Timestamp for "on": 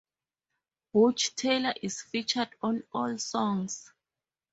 2.63-2.81